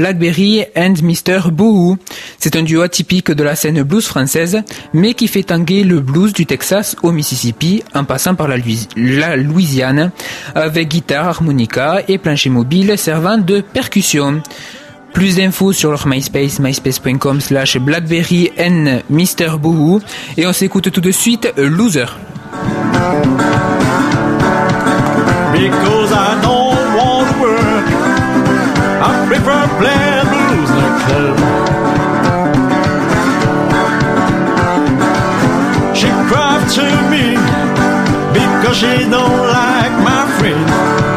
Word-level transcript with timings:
Blackberry 0.00 0.64
and 0.74 0.94
Mr. 1.02 1.50
Boohoo. 1.50 1.98
C'est 2.38 2.56
un 2.56 2.62
duo 2.62 2.80
atypique 2.80 3.30
de 3.30 3.42
la 3.42 3.54
scène 3.54 3.82
blues 3.82 4.06
française, 4.06 4.62
mais 4.94 5.12
qui 5.12 5.28
fait 5.28 5.42
tanguer 5.42 5.84
le 5.84 6.00
blues 6.00 6.32
du 6.32 6.46
Texas 6.46 6.96
au 7.02 7.12
Mississippi 7.12 7.82
en 7.94 8.04
passant 8.04 8.34
par 8.34 8.48
la, 8.48 8.56
Louisiane, 9.36 10.10
avec 10.54 10.88
guitare, 10.88 11.28
harmonica 11.28 12.00
et 12.08 12.16
plancher 12.16 12.48
mobile 12.48 12.96
servant 12.96 13.36
de 13.36 13.60
percussion. 13.60 14.40
Plus 15.12 15.36
d'infos 15.36 15.74
sur 15.74 15.90
leur 15.90 16.06
MySpace, 16.06 16.60
myspace.com 16.60 17.42
slash 17.42 17.76
Blackberry 17.76 18.52
and 18.58 19.00
Mr. 19.10 19.58
Boohoo. 19.60 20.00
Et 20.38 20.46
on 20.46 20.52
s'écoute 20.54 20.90
tout 20.90 21.02
de 21.02 21.10
suite 21.10 21.52
Loser. 21.58 22.06
I 29.02 29.26
prefer 29.28 29.62
playing 29.80 30.28
blues 30.32 30.70
in 30.84 30.92
a. 31.08 31.24
She 35.94 36.08
cried 36.28 36.64
to 36.76 36.86
me 37.12 37.26
because 38.32 38.76
she 38.76 38.94
don't 39.08 39.40
like 39.58 39.94
my 40.04 40.22
friends. 40.38 41.09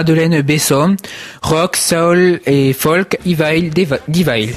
Madeleine 0.00 0.40
Besson, 0.40 0.96
rock, 1.42 1.76
soul 1.76 2.40
et 2.46 2.72
folk, 2.72 3.18
Evil, 3.26 3.68
Divile. 4.08 4.54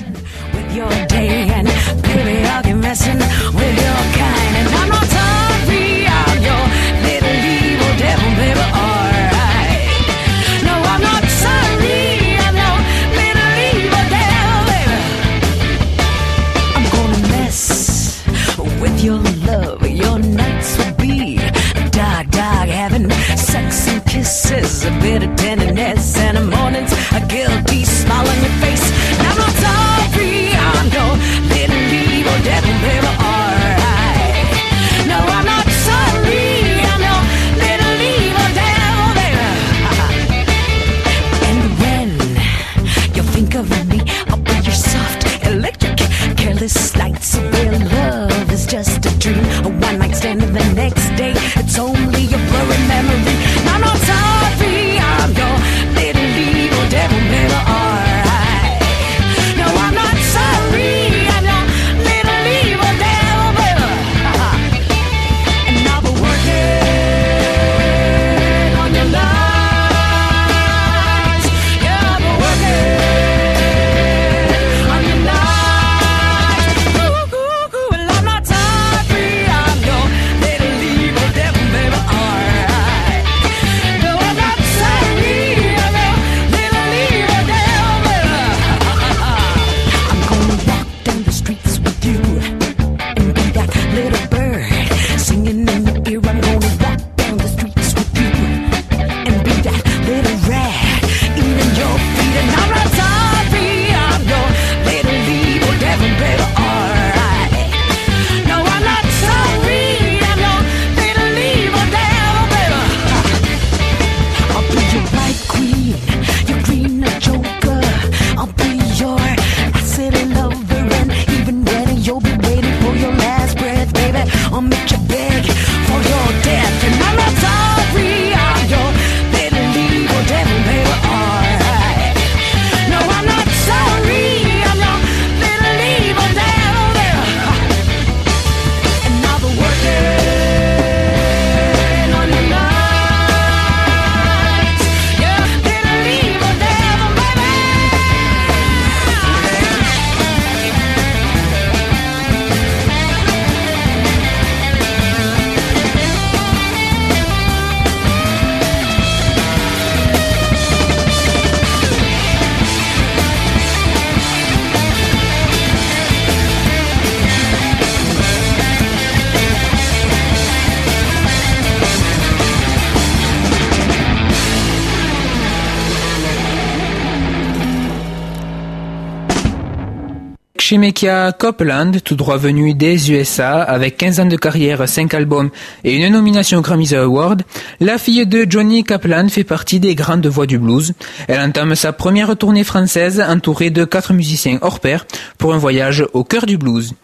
Shemekia 180.74 181.32
Copeland, 181.34 181.92
tout 182.04 182.16
droit 182.16 182.38
venu 182.38 182.74
des 182.74 183.12
USA, 183.12 183.62
avec 183.62 183.96
15 183.96 184.22
ans 184.22 184.26
de 184.26 184.36
carrière, 184.36 184.90
5 184.90 185.14
albums 185.14 185.52
et 185.84 185.94
une 185.94 186.12
nomination 186.12 186.62
Grammy 186.62 186.96
Award, 186.96 187.44
la 187.80 188.00
fille 188.00 188.26
de 188.26 188.48
Johnny 188.50 188.84
Kaplan 188.84 189.30
fait 189.30 189.44
partie 189.44 189.80
des 189.80 189.94
grandes 189.94 190.26
voix 190.26 190.48
du 190.48 190.58
blues. 190.58 190.94
Elle 191.28 191.42
entame 191.42 191.76
sa 191.76 191.94
première 191.94 192.36
tournée 192.36 192.64
française 192.64 193.22
entourée 193.22 193.70
de 193.70 193.86
quatre 193.86 194.14
musiciens 194.14 194.58
hors 194.64 194.80
pair 194.80 195.06
pour 195.38 195.54
un 195.54 195.60
voyage 195.60 196.08
au 196.14 196.24
cœur 196.24 196.48
du 196.48 196.58
blues. 196.58 196.96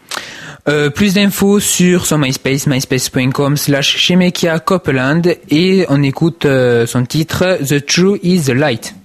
Euh, 0.68 0.90
plus 0.90 1.14
d'infos 1.14 1.60
sur 1.60 2.06
son 2.06 2.18
MySpace, 2.18 2.66
myspace.com 2.66 3.56
slash 3.56 3.98
Shemekia 3.98 4.58
Copeland 4.58 5.22
et 5.48 5.86
on 5.88 6.02
écoute 6.02 6.44
euh, 6.44 6.86
son 6.86 7.04
titre 7.04 7.60
The 7.64 7.86
True 7.86 8.18
is 8.24 8.46
the 8.46 8.48
Light. 8.48 8.96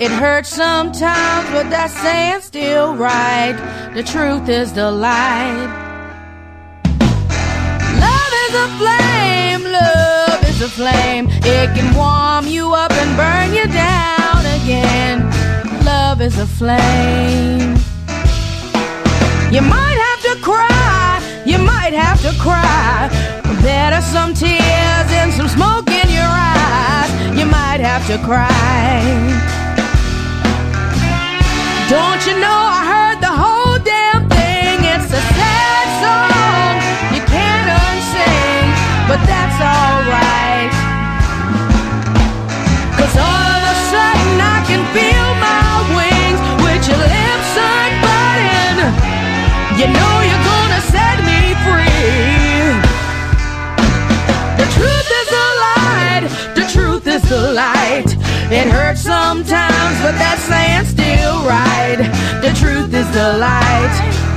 It 0.00 0.12
hurts 0.12 0.50
sometimes, 0.50 1.50
but 1.50 1.70
that 1.70 1.90
saying's 1.90 2.44
still 2.44 2.94
right. 2.94 3.58
The 3.96 4.04
truth 4.04 4.48
is 4.48 4.72
the 4.72 4.92
light. 4.92 5.66
Love 7.98 8.32
is 8.46 8.54
a 8.54 8.68
flame, 8.78 9.64
love 9.66 10.40
is 10.46 10.62
a 10.62 10.68
flame. 10.68 11.26
It 11.42 11.74
can 11.74 11.92
warm 11.96 12.46
you 12.46 12.74
up 12.74 12.92
and 12.92 13.10
burn 13.18 13.52
you 13.52 13.66
down 13.74 14.46
again. 14.62 15.26
Love 15.84 16.20
is 16.20 16.38
a 16.38 16.46
flame. 16.46 17.74
You 19.50 19.62
might 19.62 19.98
have 20.06 20.22
to 20.30 20.40
cry, 20.40 21.42
you 21.44 21.58
might 21.58 21.92
have 21.92 22.22
to 22.22 22.30
cry. 22.38 23.10
Better 23.62 24.00
some 24.00 24.32
tears 24.32 25.10
and 25.18 25.32
some 25.32 25.48
smoke 25.48 25.90
in 25.90 26.08
your 26.08 26.22
eyes. 26.22 27.10
You 27.36 27.46
might 27.46 27.80
have 27.80 28.06
to 28.06 28.24
cry. 28.24 29.66
Don't 31.88 32.20
you 32.26 32.36
know 32.38 32.60
I 32.68 32.84
heard 32.84 33.18
the 33.22 33.32
whole 33.32 33.78
damn 33.80 34.28
thing? 34.28 34.76
It's 34.92 35.08
a 35.08 35.22
sad 35.40 35.86
song 36.04 36.76
you 37.16 37.22
can't 37.24 37.64
unsing, 37.64 38.68
but 39.08 39.16
that's 39.24 39.56
alright. 39.56 40.68
Cause 42.92 43.16
all 43.16 43.50
of 43.56 43.62
a 43.72 43.76
sudden 43.88 44.36
I 44.36 44.60
can 44.68 44.84
feel 44.92 45.28
my 45.40 45.64
wings 45.96 46.40
with 46.60 46.84
your 46.92 47.00
lips 47.00 47.52
unbuttoned. 47.56 48.84
You 49.80 49.88
know 49.88 50.14
you're 50.28 50.44
gonna 50.44 50.82
set 50.92 51.16
me 51.24 51.56
free. 51.64 52.68
The 54.60 54.68
truth 54.76 55.08
is 55.24 55.28
a 55.32 55.48
light, 55.64 56.24
the 56.52 56.64
truth 56.68 57.06
is 57.06 57.22
the 57.30 57.52
light. 57.56 58.17
It 58.50 58.66
hurts 58.68 59.02
sometimes, 59.02 60.00
but 60.00 60.12
that's 60.12 60.40
saying's 60.42 60.88
still 60.88 61.44
right. 61.44 61.98
The 62.40 62.48
truth 62.58 62.94
is 62.94 63.10
the 63.12 63.36
light. 63.36 64.27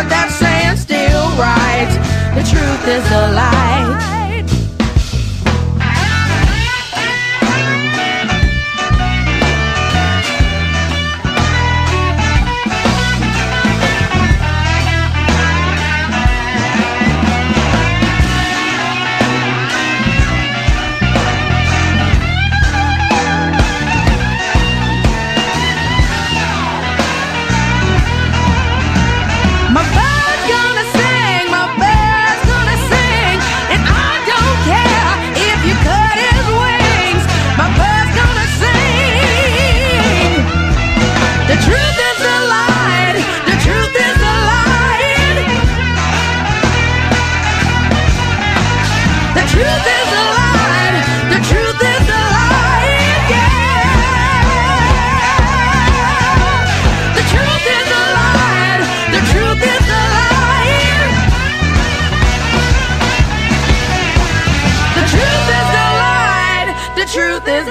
But 0.00 0.08
that 0.08 0.30
saying's 0.32 0.80
still 0.80 1.28
right. 1.36 1.90
The 2.34 2.42
truth 2.48 2.88
is 2.88 3.04
a 3.12 3.34
light. 3.36 3.59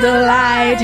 The 0.02 0.12
light. 0.12 0.80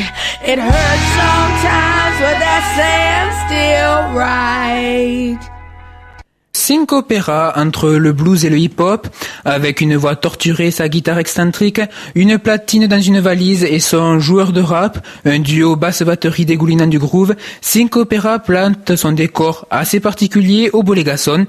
Entre 7.56 7.92
le 7.92 8.12
blues 8.12 8.46
et 8.46 8.50
le 8.50 8.58
hip-hop, 8.58 9.08
avec 9.46 9.82
une 9.82 9.96
voix 9.96 10.16
torturée, 10.16 10.72
sa 10.72 10.90
guitare 10.90 11.20
excentrique, 11.20 11.82
une 12.16 12.40
platine 12.40 12.88
dans 12.88 13.02
une 13.02 13.20
valise 13.20 13.64
et 13.64 13.80
son 13.80 14.20
joueur 14.20 14.52
de 14.52 14.62
rap, 14.62 15.06
un 15.26 15.40
duo 15.40 15.76
basse-batterie 15.76 16.46
dégoulinant 16.46 16.88
du 16.88 16.98
groove, 16.98 17.36
Syncopera 17.62 18.40
plante 18.40 18.96
son 18.96 19.12
décor 19.12 19.68
assez 19.70 20.00
particulier 20.00 20.70
au 20.74 20.82
Bolégason. 20.82 21.46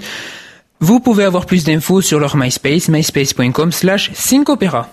Vous 0.81 1.01
pouvez 1.01 1.25
avoir 1.25 1.47
plus 1.47 1.65
d'infos 1.65 2.03
sur 2.03 2.21
leur 2.21 2.37
MySpace, 2.37 2.89
myspace.com 2.89 3.73
slash 3.73 4.11
Syncopera. 4.13 4.91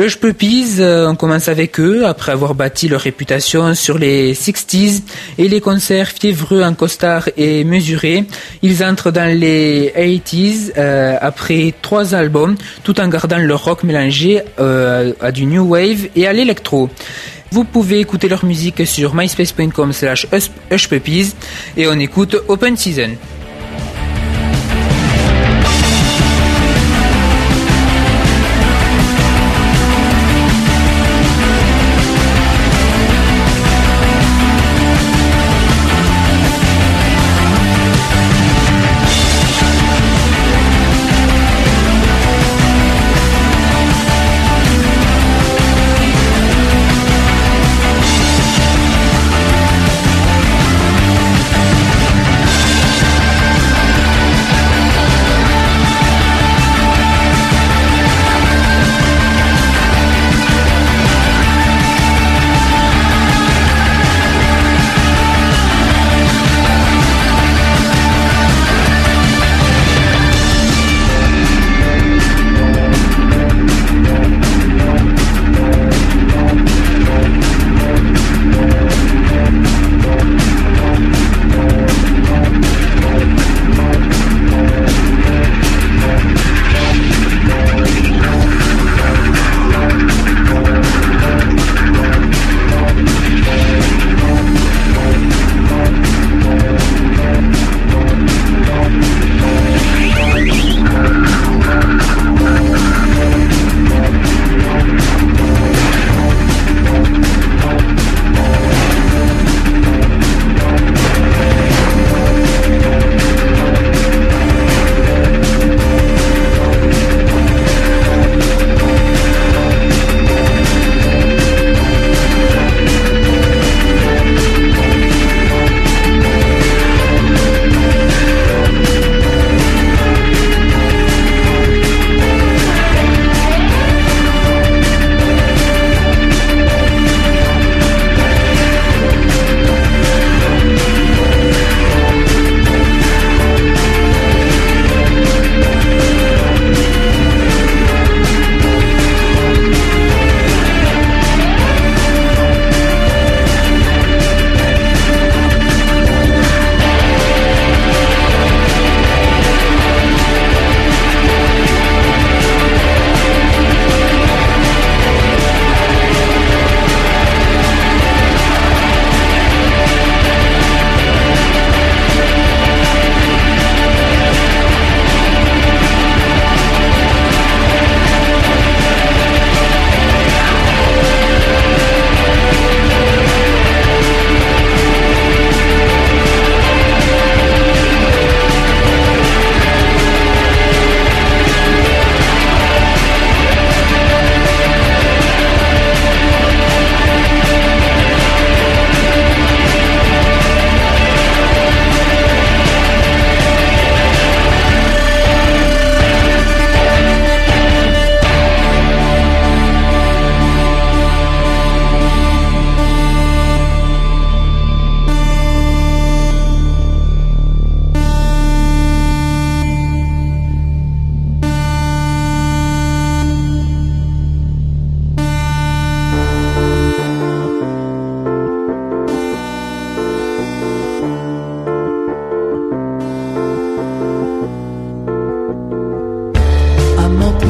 Hush 0.00 0.16
Puppies, 0.16 0.76
euh, 0.78 1.10
on 1.10 1.14
commence 1.14 1.48
avec 1.48 1.78
eux 1.78 2.06
après 2.06 2.32
avoir 2.32 2.54
bâti 2.54 2.88
leur 2.88 3.02
réputation 3.02 3.74
sur 3.74 3.98
les 3.98 4.32
60s 4.32 5.02
et 5.36 5.46
les 5.46 5.60
concerts 5.60 6.08
fiévreux 6.08 6.62
en 6.62 6.72
costard 6.72 7.28
et 7.36 7.64
mesurés. 7.64 8.24
Ils 8.62 8.82
entrent 8.82 9.10
dans 9.10 9.30
les 9.30 9.92
80s 9.94 10.72
euh, 10.78 11.18
après 11.20 11.74
trois 11.82 12.14
albums 12.14 12.56
tout 12.82 12.98
en 12.98 13.08
gardant 13.08 13.36
leur 13.36 13.62
rock 13.62 13.82
mélangé 13.82 14.40
euh, 14.58 15.12
à 15.20 15.32
du 15.32 15.44
new 15.44 15.68
wave 15.68 16.08
et 16.16 16.26
à 16.26 16.32
l'électro. 16.32 16.88
Vous 17.50 17.64
pouvez 17.64 18.00
écouter 18.00 18.28
leur 18.28 18.46
musique 18.46 18.86
sur 18.86 19.14
myspace.com 19.14 19.92
slash 19.92 20.26
et 21.76 21.86
on 21.88 21.98
écoute 21.98 22.36
Open 22.48 22.74
Season. 22.74 23.10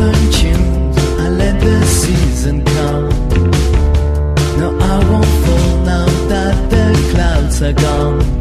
I 0.02 1.28
let 1.28 1.60
the 1.60 1.84
season 1.84 2.64
come. 2.64 3.08
No, 4.58 4.78
I 4.80 5.10
won't 5.10 5.26
fall 5.44 5.84
now 5.84 6.06
that 6.28 6.70
the 6.70 7.10
clouds 7.12 7.62
are 7.62 7.72
gone. 7.74 8.39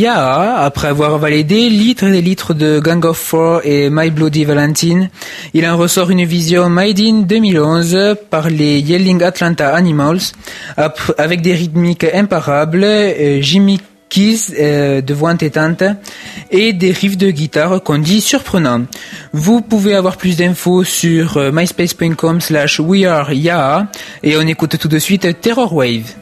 Yaa, 0.00 0.62
après 0.64 0.88
avoir 0.88 1.18
validé 1.18 1.68
litres 1.68 2.04
et 2.04 2.22
litres 2.22 2.54
de 2.54 2.80
Gang 2.80 3.04
of 3.04 3.18
Four 3.18 3.60
et 3.64 3.90
My 3.90 4.08
Bloody 4.08 4.46
Valentine, 4.46 5.10
il 5.52 5.66
en 5.66 5.76
ressort 5.76 6.10
une 6.10 6.24
vision 6.24 6.70
Made 6.70 6.98
in 7.00 7.20
2011 7.28 8.16
par 8.30 8.48
les 8.48 8.80
Yelling 8.80 9.22
Atlanta 9.22 9.74
Animals, 9.74 10.32
avec 11.18 11.42
des 11.42 11.52
rythmiques 11.52 12.06
imparables, 12.14 12.82
euh, 12.82 13.42
Jimmy 13.42 13.78
Keys 14.08 14.54
euh, 14.58 15.02
de 15.02 15.12
voix 15.12 15.32
entêtante 15.32 15.82
et 16.50 16.72
des 16.72 16.92
riffs 16.92 17.18
de 17.18 17.30
guitare 17.30 17.82
qu'on 17.82 17.98
dit 17.98 18.22
surprenants. 18.22 18.86
Vous 19.34 19.60
pouvez 19.60 19.94
avoir 19.94 20.16
plus 20.16 20.38
d'infos 20.38 20.82
sur 20.82 21.36
euh, 21.36 21.52
myspace.com 21.52 22.40
slash 22.40 22.80
weareyaa 22.80 23.86
et 24.22 24.38
on 24.38 24.46
écoute 24.46 24.78
tout 24.78 24.88
de 24.88 24.98
suite 24.98 25.42
Terror 25.42 25.74
Wave. 25.74 26.14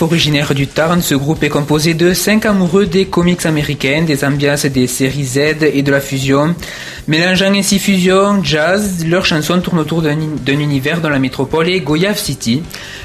Originaire 0.00 0.54
du 0.54 0.66
Tarn, 0.66 1.00
ce 1.00 1.14
groupe 1.14 1.42
est 1.42 1.48
composé 1.48 1.94
de 1.94 2.12
cinq 2.12 2.44
amoureux 2.44 2.86
des 2.86 3.06
comics 3.06 3.46
américains, 3.46 4.02
des 4.02 4.24
ambiances 4.24 4.66
des 4.66 4.86
séries 4.86 5.24
Z 5.24 5.38
et 5.72 5.82
de 5.82 5.90
la 5.90 6.00
fusion. 6.00 6.54
Mélangeant 7.08 7.54
ainsi 7.54 7.78
fusion, 7.78 8.42
jazz, 8.42 9.04
leurs 9.06 9.24
chansons 9.24 9.60
tournent 9.60 9.78
autour 9.78 10.02
d'un 10.02 10.58
univers 10.58 11.00
dans 11.00 11.08
la 11.08 11.18
métropole 11.18 11.68
et 11.68 11.80
Goyave 11.80 12.18
City. 12.18 12.62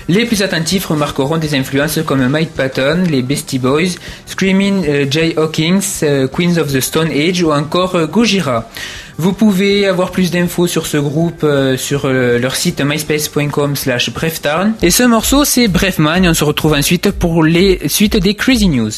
Les 0.08 0.26
plus 0.26 0.41
attentifs 0.41 0.88
remarqueront 0.88 1.38
des 1.38 1.56
influences 1.56 2.00
comme 2.06 2.28
Mike 2.28 2.54
Patton, 2.54 3.04
les 3.10 3.22
Beastie 3.22 3.60
Boys, 3.60 3.96
Screaming 4.26 4.86
euh, 4.88 5.06
Jay 5.10 5.36
Hawkins, 5.38 5.80
euh, 6.04 6.28
Queens 6.28 6.58
of 6.58 6.74
the 6.74 6.82
Stone 6.82 7.12
Age 7.12 7.44
ou 7.44 7.52
encore 7.52 7.96
euh, 7.96 8.08
Gojira. 8.08 8.70
Vous 9.17 9.34
pouvez 9.34 9.88
avoir 9.88 10.12
plus 10.12 10.32
d'infos 10.32 10.67
sur 10.67 10.88
ce 10.88 10.97
groupe 10.97 11.43
euh, 11.43 11.78
sur 11.78 12.06
euh, 12.06 12.39
leur 12.39 12.56
site 12.56 12.82
myspace.com 12.82 13.76
slash 13.76 14.12
breftarn. 14.12 14.74
Et 14.82 14.91
ce 14.91 15.04
morceau, 15.04 15.45
c'est 15.45 15.67
Brefman 15.67 16.24
et 16.24 16.30
on 16.30 16.34
se 16.34 16.43
retrouve 16.43 16.74
ensuite 16.74 17.12
pour 17.12 17.43
les 17.43 17.88
suites 17.88 18.17
des 18.17 18.36
Crazy 18.36 18.69
News. 18.69 18.91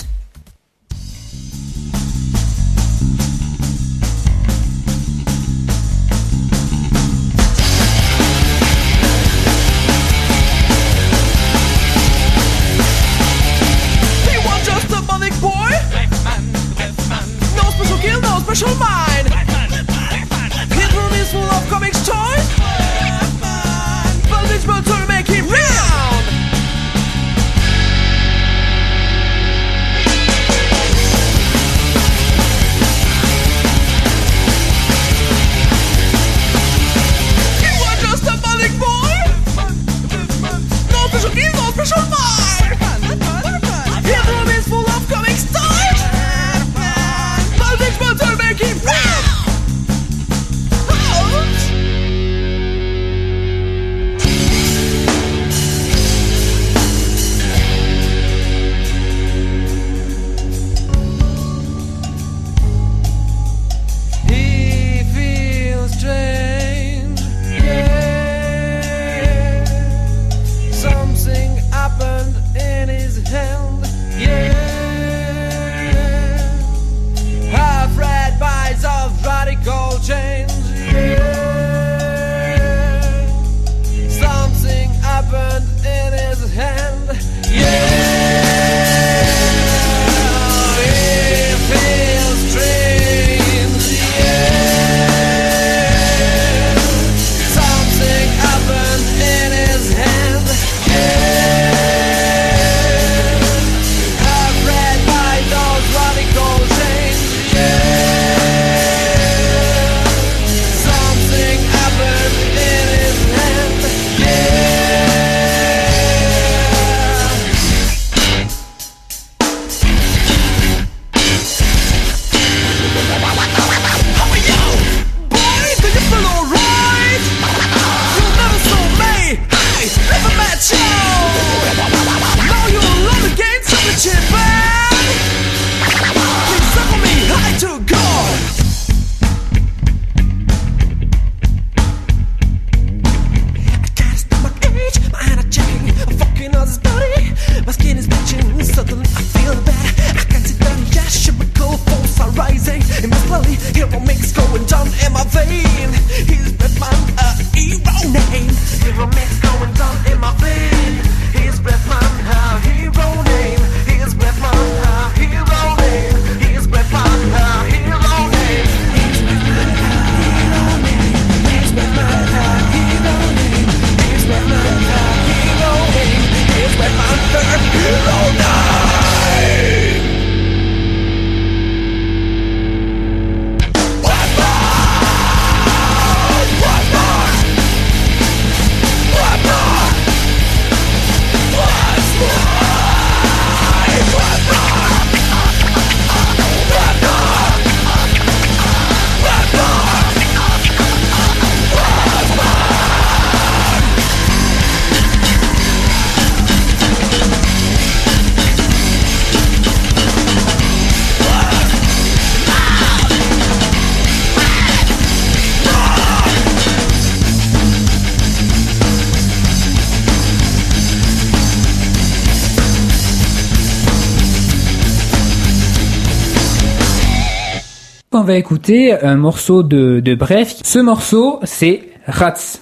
on 228.24 228.26
va 228.26 228.38
écouter 228.38 228.94
un 228.94 229.18
morceau 229.18 229.64
de, 229.64 230.00
de 230.00 230.16
Bref. 230.16 230.56
Ce 230.64 230.80
morceau, 230.80 231.42
c'est 231.44 231.90
Rats. 232.08 232.62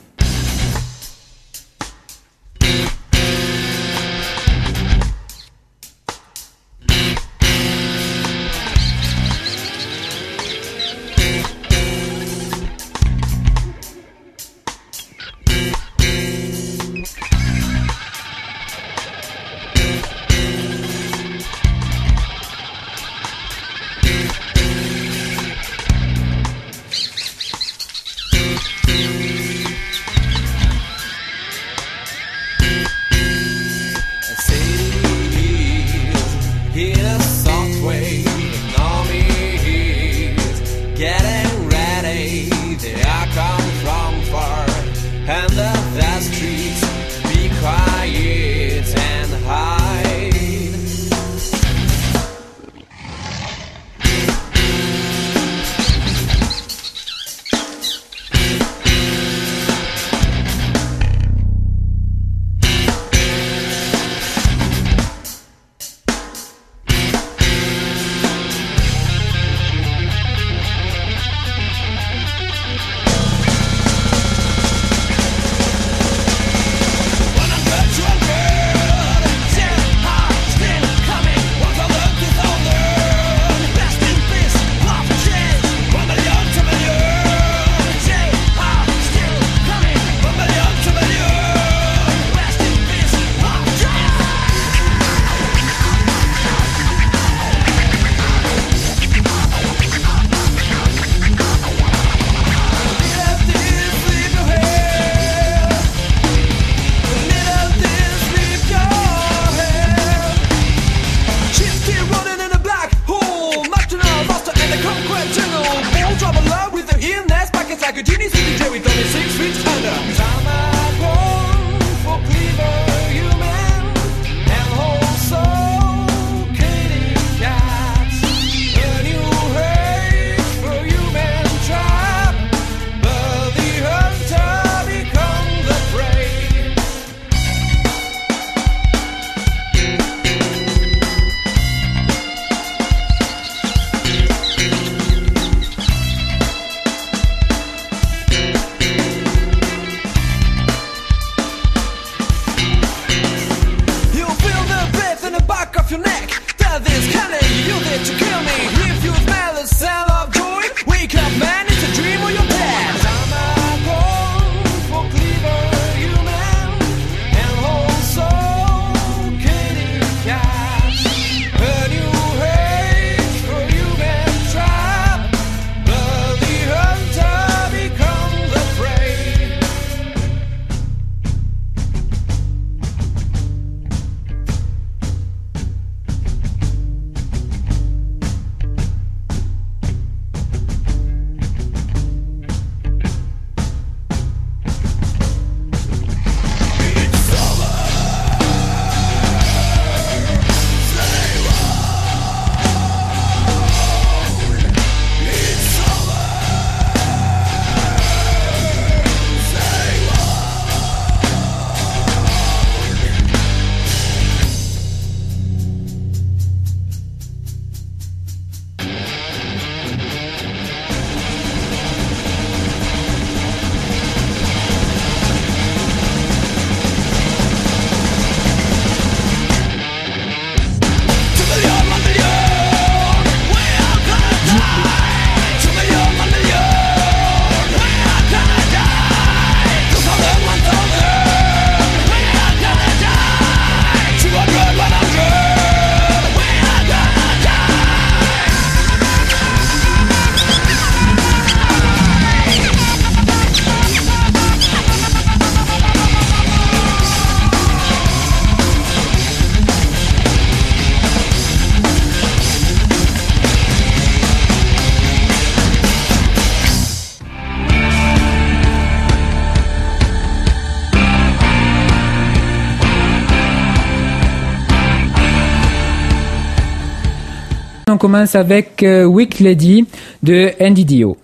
Commence 278.12 278.36
avec 278.36 278.84
euh, 278.84 279.06
Weak 279.06 279.40
Lady 279.40 279.86
de 280.22 280.52
Andy 280.60 280.84
Dio. 280.84 281.16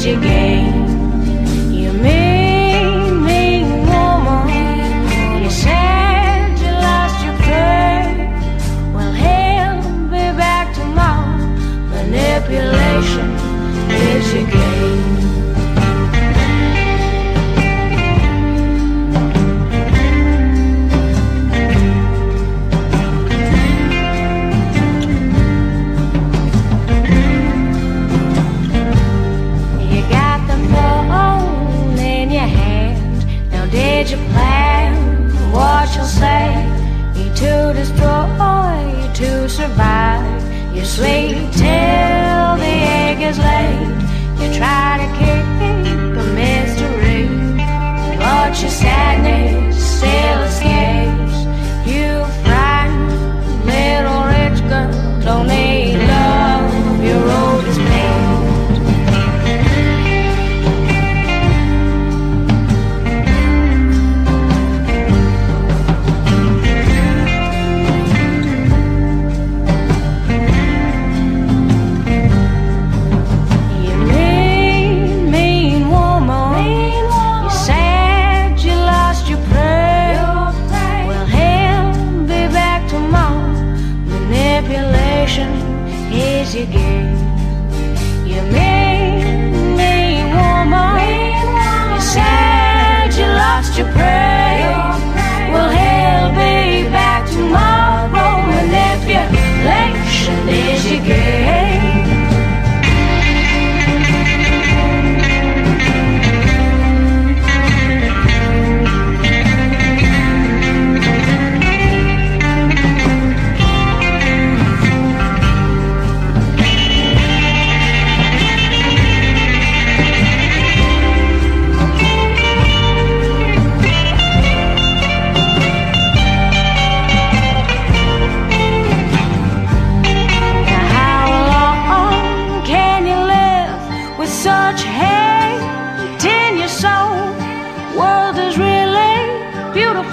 is 0.00 0.06
your 0.06 0.20
game. 0.22 0.79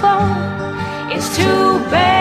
phone. 0.02 1.12
It's 1.12 1.36
too 1.36 1.80
bad. 1.90 2.17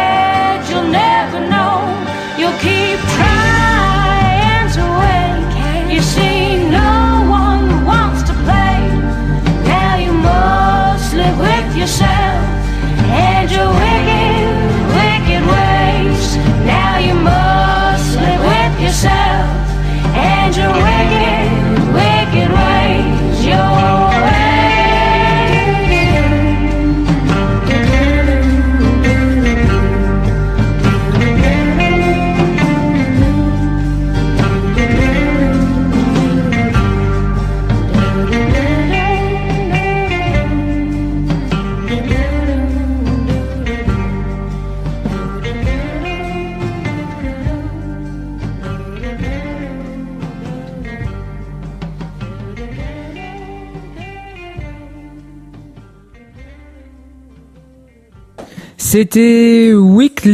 C'était 58.99 59.75
Week, 59.75 60.25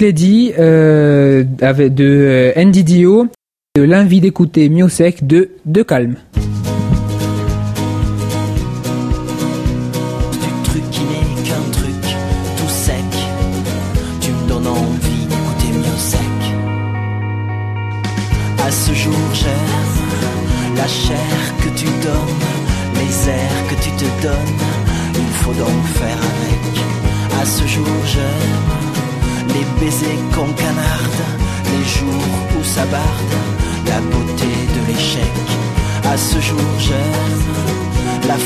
Lady 0.00 0.52
euh, 0.58 1.44
de 1.44 2.04
euh, 2.04 2.52
NDDO, 2.56 3.28
de 3.76 3.82
l'invite 3.82 4.22
d'écouter 4.22 4.68
Music 4.68 5.24
de 5.24 5.50
De 5.64 5.84
Calme. 5.84 6.16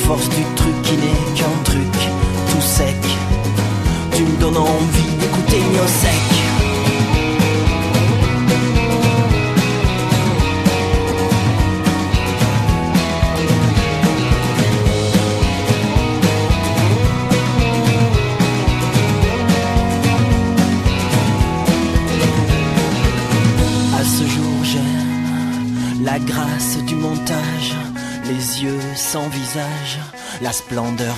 force 0.07 0.29
du 0.29 0.64
splendeur 30.75 31.14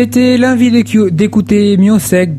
C'était 0.00 0.36
l'envie 0.38 0.70
d'écouter 1.10 1.76
Miosek 1.76 2.36